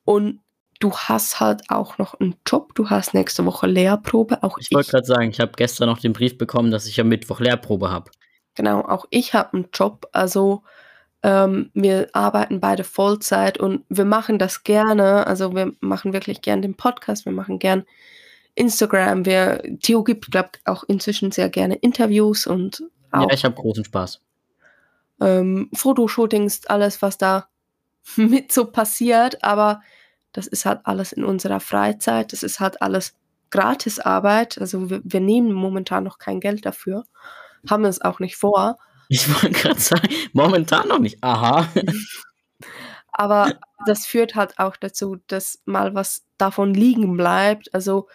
[0.06, 0.40] Und
[0.80, 2.76] du hast halt auch noch einen Job.
[2.76, 4.44] Du hast nächste Woche Lehrprobe.
[4.44, 7.08] Auch ich wollte gerade sagen, ich habe gestern noch den Brief bekommen, dass ich am
[7.08, 8.12] Mittwoch Lehrprobe habe.
[8.56, 10.08] Genau, auch ich habe einen Job.
[10.12, 10.64] Also
[11.22, 15.28] Ähm, wir arbeiten beide Vollzeit und wir machen das gerne.
[15.28, 17.86] Also wir machen wirklich gern den Podcast, wir machen gern
[18.56, 19.26] Instagram.
[19.26, 23.56] Wir, Theo gibt, glaube ich, auch inzwischen sehr gerne Interviews und auch, Ja, ich habe
[23.56, 24.22] großen Spaß.
[25.22, 27.48] ähm, Fotoshootings, alles, was da
[28.16, 29.44] mit so passiert.
[29.44, 29.82] Aber
[30.32, 32.32] das ist halt alles in unserer Freizeit.
[32.32, 33.16] Das ist halt alles
[33.50, 34.58] Gratisarbeit.
[34.60, 37.04] Also wir, wir nehmen momentan noch kein Geld dafür,
[37.70, 38.78] haben es auch nicht vor.
[39.10, 41.22] Ich wollte gerade sagen, momentan noch nicht.
[41.22, 41.68] Aha.
[43.12, 47.74] Aber das führt halt auch dazu, dass mal was davon liegen bleibt.
[47.74, 48.08] Also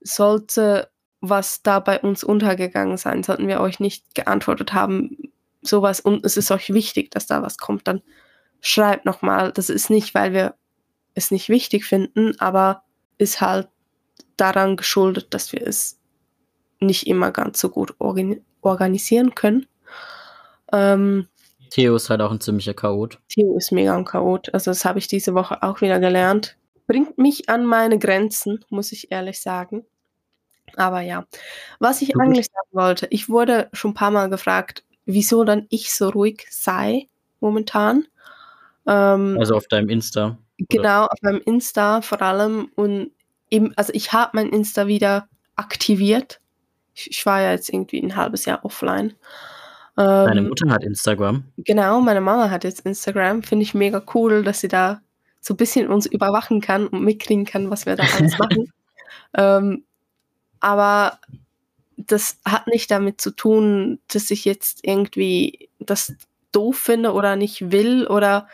[0.00, 0.90] sollte
[1.20, 5.18] was da bei uns untergegangen sein, sollten wir euch nicht geantwortet haben,
[5.62, 8.00] sowas und es ist euch wichtig, dass da was kommt, dann
[8.60, 9.52] schreibt nochmal.
[9.52, 10.54] Das ist nicht, weil wir
[11.14, 12.84] es nicht wichtig finden, aber
[13.18, 13.68] ist halt
[14.36, 15.98] daran geschuldet, dass wir es
[16.80, 19.66] nicht immer ganz so gut organ organisieren können.
[20.72, 21.28] Ähm,
[21.70, 23.18] Theo ist halt auch ein ziemlicher Chaot.
[23.28, 24.52] Theo ist mega ein Chaot.
[24.52, 26.56] Also das habe ich diese Woche auch wieder gelernt.
[26.86, 29.84] Bringt mich an meine Grenzen, muss ich ehrlich sagen.
[30.76, 31.26] Aber ja,
[31.78, 35.92] was ich eigentlich sagen wollte, ich wurde schon ein paar Mal gefragt, wieso dann ich
[35.92, 37.08] so ruhig sei
[37.40, 38.06] momentan.
[38.86, 40.38] Ähm, Also auf deinem Insta.
[40.68, 42.70] Genau, auf meinem Insta vor allem.
[42.74, 43.12] Und
[43.50, 46.40] eben, also ich habe mein Insta wieder aktiviert.
[46.94, 49.14] Ich, ich war ja jetzt irgendwie ein halbes Jahr offline.
[50.00, 51.44] Deine Ähm, Mutter hat Instagram.
[51.58, 53.42] Genau, meine Mama hat jetzt Instagram.
[53.42, 55.02] Finde ich mega cool, dass sie da
[55.40, 58.72] so ein bisschen uns überwachen kann und mitkriegen kann, was wir da alles machen.
[59.34, 59.84] ähm,
[60.60, 61.18] aber
[61.98, 66.14] das hat nicht damit zu tun, dass ich jetzt irgendwie das
[66.52, 68.48] doof finde oder nicht will oder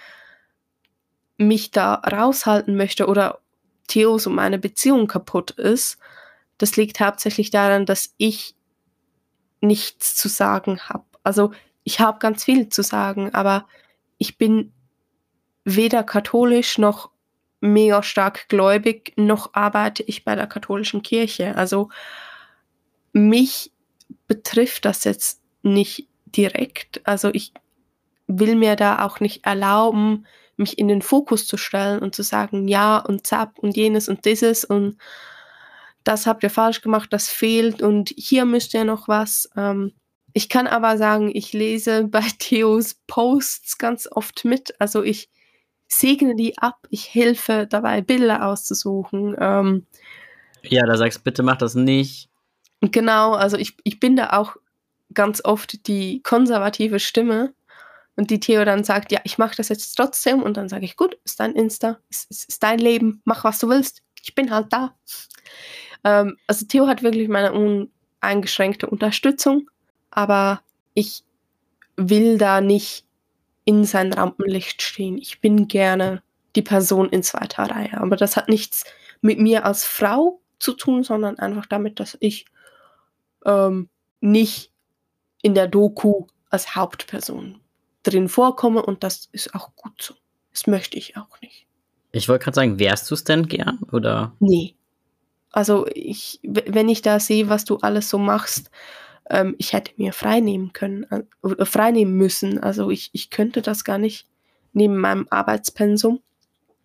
[1.38, 3.38] mich da raushalten möchte oder
[3.86, 5.98] Theos und meine Beziehung kaputt ist.
[6.58, 8.56] Das liegt hauptsächlich daran, dass ich
[9.60, 11.04] nichts zu sagen habe.
[11.26, 11.50] Also
[11.82, 13.66] ich habe ganz viel zu sagen, aber
[14.16, 14.72] ich bin
[15.64, 17.10] weder katholisch noch
[17.60, 21.56] mega stark gläubig, noch arbeite ich bei der katholischen Kirche.
[21.56, 21.88] Also
[23.12, 23.72] mich
[24.28, 27.00] betrifft das jetzt nicht direkt.
[27.04, 27.52] Also ich
[28.28, 32.68] will mir da auch nicht erlauben, mich in den Fokus zu stellen und zu sagen,
[32.68, 34.96] ja und zap und jenes und dieses und
[36.04, 39.50] das habt ihr falsch gemacht, das fehlt und hier müsst ihr noch was.
[39.56, 39.92] Ähm,
[40.36, 44.78] ich kann aber sagen, ich lese bei Theos Posts ganz oft mit.
[44.78, 45.30] Also ich
[45.88, 49.34] segne die ab, ich helfe dabei, Bilder auszusuchen.
[49.40, 49.86] Ähm,
[50.62, 52.28] Ja, da sagst bitte mach das nicht.
[52.82, 54.56] Genau, also ich, ich bin da auch
[55.14, 57.54] ganz oft die konservative Stimme
[58.16, 60.96] und die Theo dann sagt, ja, ich mache das jetzt trotzdem und dann sage ich,
[60.96, 64.50] gut, ist dein Insta, ist, ist, ist dein Leben, mach was du willst, ich bin
[64.50, 64.94] halt da.
[66.04, 67.54] Ähm, also Theo hat wirklich meine
[68.20, 69.70] uneingeschränkte Unterstützung,
[70.16, 70.62] aber
[70.94, 71.22] ich
[71.96, 73.04] will da nicht
[73.64, 75.18] in sein Rampenlicht stehen.
[75.18, 76.22] Ich bin gerne
[76.56, 78.84] die Person in zweiter Reihe, aber das hat nichts
[79.20, 82.46] mit mir als Frau zu tun, sondern einfach damit, dass ich
[83.44, 84.72] ähm, nicht
[85.42, 87.60] in der Doku als Hauptperson
[88.02, 90.14] drin vorkomme und das ist auch gut so.
[90.50, 91.66] Das möchte ich auch nicht.
[92.12, 93.80] Ich wollte gerade sagen, wärst du es denn gern?
[93.92, 94.34] Oder?
[94.40, 94.76] Nee.
[95.50, 98.70] Also ich, wenn ich da sehe, was du alles so machst,
[99.30, 102.58] ähm, ich hätte mir frei nehmen können, äh, frei nehmen müssen.
[102.62, 104.26] Also ich, ich könnte das gar nicht
[104.72, 106.20] neben meinem Arbeitspensum.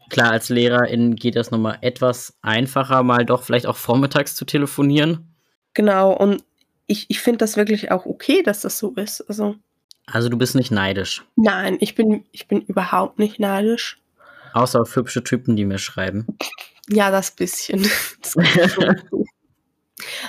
[0.10, 5.34] Klar, als Lehrerin geht das nochmal etwas einfacher, mal doch vielleicht auch vormittags zu telefonieren.
[5.74, 6.44] Genau, und
[6.88, 9.22] ich, ich finde das wirklich auch okay, dass das so ist.
[9.30, 9.56] Also
[10.08, 11.24] Also du bist nicht neidisch.
[11.38, 14.02] nein, ich bin, ich bin überhaupt nicht neidisch.
[14.54, 16.28] Außer auf hübsche Typen, die mir schreiben.
[16.90, 17.88] Ja, das bisschen.
[18.22, 18.36] Das.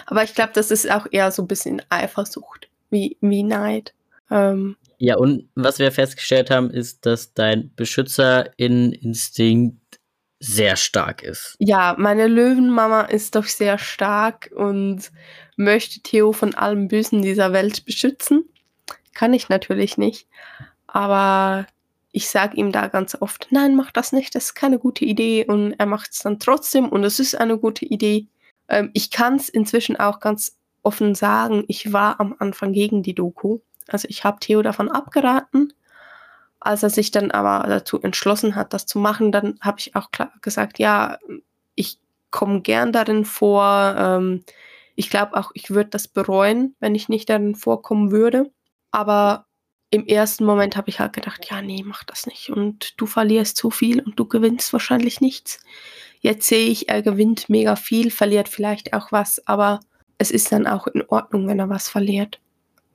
[0.07, 3.95] Aber ich glaube, das ist auch eher so ein bisschen Eifersucht, wie, wie Neid.
[4.31, 9.79] Ähm, Ja, und was wir festgestellt haben, ist, dass dein Beschützerinstinkt
[10.45, 11.57] sehr stark ist.
[11.61, 15.13] ja, meine Löwenmama ist doch sehr stark und
[15.57, 18.45] möchte Theo von allem Bösen dieser Welt beschützen.
[19.15, 20.27] Kann ich natürlich nicht.
[20.89, 21.67] Aber
[22.11, 25.45] ich sage ihm da ganz oft, nein, mach das nicht, das ist keine gute Idee.
[25.47, 28.27] Und er macht es dann trotzdem und es ist eine gute Idee.
[28.69, 33.15] Ähm, ich kann es inzwischen auch ganz offen sagen, ich war am Anfang gegen die
[33.15, 33.59] Doku.
[33.89, 35.73] Also ich habe Theo davon abgeraten.
[36.61, 40.11] Als er sich dann aber dazu entschlossen hat, das zu machen, dann habe ich auch
[40.11, 41.19] klar gesagt, ja,
[41.75, 41.99] ich
[42.31, 43.95] komme gern darin vor.
[43.99, 44.45] Ähm,
[44.95, 48.51] ich glaube auch, ich würde das bereuen, wenn ich nicht darin vorkommen würde.
[48.91, 49.47] Aber
[49.91, 52.51] im ersten Moment habe ich halt gedacht, ja, nee, mach das nicht.
[52.51, 55.61] Und du verlierst zu viel und du gewinnst wahrscheinlich nichts.
[56.23, 59.81] Jetzt sehe ich, er gewinnt mega viel, verliert vielleicht auch was, aber
[60.19, 62.41] es ist dann auch in Ordnung, wenn er was verliert.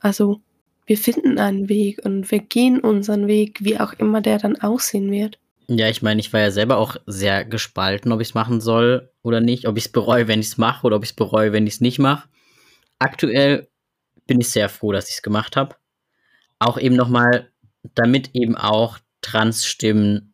[0.00, 0.40] Also
[0.86, 5.10] wir finden einen Weg und wir gehen unseren Weg, wie auch immer der dann aussehen
[5.10, 5.38] wird.
[5.68, 9.12] Ja, ich meine, ich war ja selber auch sehr gespalten, ob ich es machen soll
[9.22, 11.52] oder nicht, ob ich es bereue, wenn ich es mache oder ob ich es bereue,
[11.52, 12.26] wenn ich es nicht mache.
[12.98, 13.68] Aktuell
[14.26, 15.76] bin ich sehr froh, dass ich es gemacht habe.
[16.58, 17.50] Auch eben nochmal,
[17.94, 20.27] damit eben auch Trans-Stimmen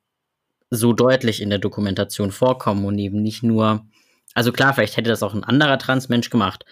[0.71, 3.87] so deutlich in der Dokumentation vorkommen und eben nicht nur,
[4.35, 6.65] also klar, vielleicht hätte das auch ein anderer Trans-Mensch gemacht.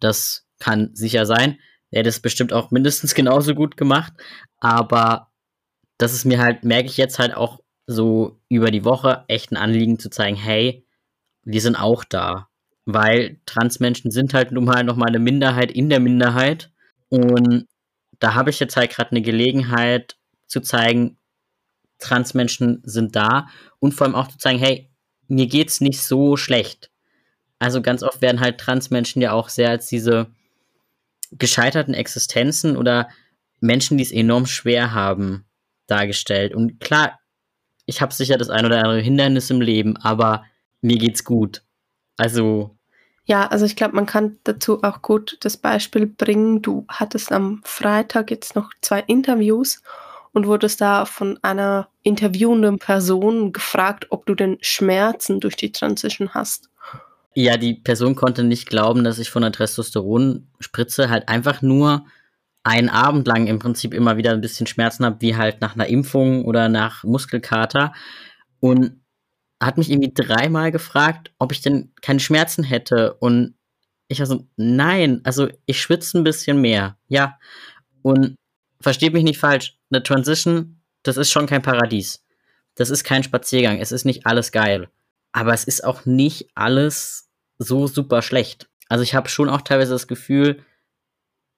[0.00, 1.58] Das kann sicher sein.
[1.90, 4.12] Er hätte es bestimmt auch mindestens genauso gut gemacht.
[4.58, 5.30] Aber
[5.98, 9.56] das ist mir halt, merke ich jetzt halt auch so über die Woche echt ein
[9.56, 10.84] Anliegen zu zeigen, hey,
[11.44, 12.48] wir sind auch da.
[12.84, 16.70] Weil Transmenschen sind halt nun mal noch mal eine Minderheit in der Minderheit.
[17.08, 17.66] Und
[18.18, 21.18] da habe ich jetzt halt gerade eine Gelegenheit zu zeigen,
[21.98, 24.90] Transmenschen sind da und vor allem auch zu zeigen, hey,
[25.28, 26.90] mir geht's nicht so schlecht.
[27.58, 30.26] Also ganz oft werden halt Transmenschen ja auch sehr als diese
[31.32, 33.08] gescheiterten Existenzen oder
[33.60, 35.44] Menschen, die es enorm schwer haben,
[35.86, 36.54] dargestellt.
[36.54, 37.18] Und klar,
[37.86, 40.44] ich habe sicher das ein oder andere Hindernis im Leben, aber
[40.80, 41.62] mir geht's gut.
[42.16, 42.76] Also.
[43.24, 46.62] Ja, also ich glaube, man kann dazu auch gut das Beispiel bringen.
[46.62, 49.82] Du hattest am Freitag jetzt noch zwei Interviews
[50.36, 56.34] und wurdest da von einer interviewenden Person gefragt, ob du denn Schmerzen durch die Transition
[56.34, 56.68] hast.
[57.34, 62.04] Ja, die Person konnte nicht glauben, dass ich von der Testosteronspritze halt einfach nur
[62.64, 65.86] einen Abend lang im Prinzip immer wieder ein bisschen Schmerzen habe, wie halt nach einer
[65.86, 67.94] Impfung oder nach Muskelkater.
[68.60, 69.00] Und
[69.58, 73.14] hat mich irgendwie dreimal gefragt, ob ich denn keine Schmerzen hätte.
[73.14, 73.54] Und
[74.08, 76.98] ich war so, nein, also ich schwitze ein bisschen mehr.
[77.08, 77.38] Ja.
[78.02, 78.36] Und
[78.82, 82.24] versteht mich nicht falsch, eine Transition, das ist schon kein Paradies.
[82.74, 83.78] Das ist kein Spaziergang.
[83.78, 84.88] Es ist nicht alles geil.
[85.32, 88.68] Aber es ist auch nicht alles so super schlecht.
[88.88, 90.62] Also ich habe schon auch teilweise das Gefühl,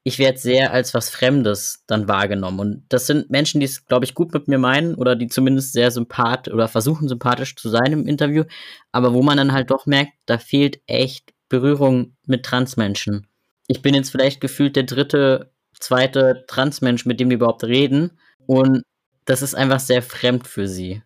[0.04, 2.60] ich werde sehr als was Fremdes dann wahrgenommen.
[2.60, 5.72] Und das sind Menschen, die es, glaube ich, gut mit mir meinen oder die zumindest
[5.72, 8.44] sehr sympathisch oder versuchen sympathisch zu sein im Interview,
[8.90, 13.26] aber wo man dann halt doch merkt, da fehlt echt Berührung mit Transmenschen.
[13.66, 18.18] Ich bin jetzt vielleicht gefühlt der dritte, zweite Transmensch, mit dem die überhaupt reden.
[18.46, 18.82] Und
[19.24, 21.02] das ist einfach sehr fremd für sie.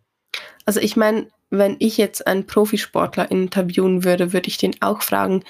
[0.64, 5.44] Also ich meine, wenn ich jetzt einen Profisportler interviewen würde, würde ich den auch fragen,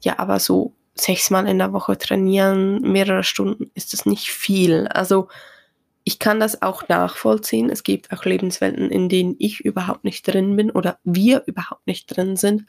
[0.00, 4.88] ja, aber so sechsmal in der Woche trainieren, mehrere Stunden, ist das nicht viel.
[4.88, 5.28] Also
[6.04, 7.70] ich kann das auch nachvollziehen.
[7.70, 12.06] Es gibt auch Lebenswelten, in denen ich überhaupt nicht drin bin oder wir überhaupt nicht
[12.06, 12.64] drin sind.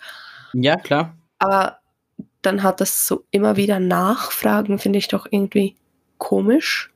[0.53, 1.15] Ja, klar.
[1.37, 1.77] Aber
[2.41, 5.75] dann hat das so immer wieder Nachfragen, finde ich doch irgendwie
[6.19, 6.91] komisch.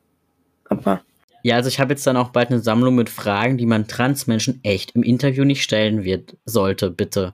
[0.70, 1.02] Aber.
[1.42, 4.60] Ja, also ich habe jetzt dann auch bald eine Sammlung mit Fragen, die man Transmenschen
[4.64, 7.34] echt im Interview nicht stellen wird, sollte, bitte.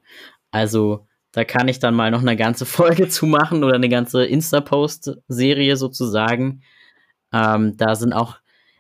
[0.50, 4.26] Also da kann ich dann mal noch eine ganze Folge zu machen oder eine ganze
[4.26, 6.64] Insta-Post-Serie sozusagen.
[7.32, 8.38] Ähm, da sind auch,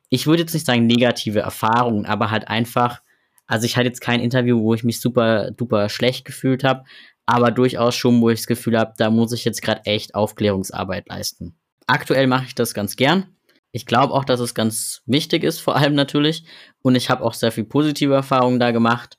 [0.09, 3.01] ich würde jetzt nicht sagen negative Erfahrungen, aber halt einfach,
[3.45, 6.85] also ich hatte jetzt kein Interview, wo ich mich super duper schlecht gefühlt habe,
[7.27, 11.07] aber durchaus schon, wo ich das Gefühl habe, da muss ich jetzt gerade echt Aufklärungsarbeit
[11.07, 11.55] leisten.
[11.89, 13.25] Aktuell mache ich das ganz gern.
[13.71, 16.43] Ich glaube auch, dass es ganz wichtig ist, vor allem natürlich.
[16.83, 19.17] Und ich habe auch sehr viel positive Erfahrungen da gemacht.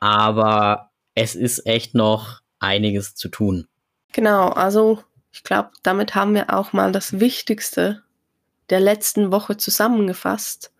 [0.00, 3.68] Aber es ist echt noch einiges zu tun.
[4.12, 8.02] Genau, also ich glaube, damit haben wir auch mal das Wichtigste
[8.68, 10.72] der letzten Woche zusammengefasst.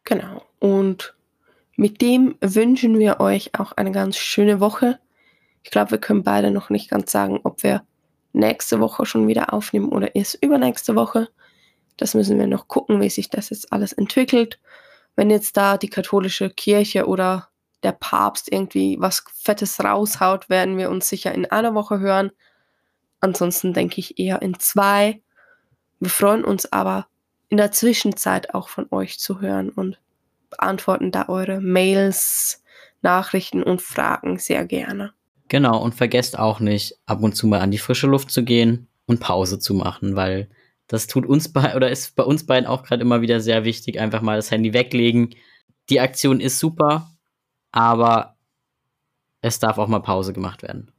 [0.04, 0.44] Genau.
[0.60, 1.14] Und
[1.76, 5.00] mit dem wünschen wir euch auch eine ganz schöne Woche.
[5.64, 7.84] Ich glaube, wir können beide noch nicht ganz sagen, ob wir
[8.34, 11.30] nächste Woche schon wieder aufnehmen oder erst übernächste Woche.
[12.02, 14.60] Das müssen wir noch gucken, wie sich das jetzt alles entwickelt.
[15.16, 17.50] Wenn jetzt da die katholische Kirche oder
[17.84, 22.32] der Papst irgendwie was Fettes raushaut, werden wir uns sicher in einer Woche hören.
[23.20, 25.22] Ansonsten denke ich eher in zwei.
[26.00, 27.06] Wir freuen uns aber
[27.50, 30.00] in der Zwischenzeit auch von euch zu hören und
[30.50, 32.64] beantworten da eure Mails,
[33.04, 35.14] Nachrichten und Fragen sehr gerne.
[35.50, 38.88] Genau, und vergesst auch nicht, ab und zu mal an die frische Luft zu gehen
[39.06, 40.50] und Pause zu machen, weil
[40.92, 43.98] das tut uns bei oder ist bei uns beiden auch gerade immer wieder sehr wichtig,
[43.98, 45.34] einfach mal das Handy weglegen.
[45.90, 47.10] Die Aktion ist super,
[47.72, 48.36] aber
[49.42, 50.92] es darf auch mal Pause gemacht werden.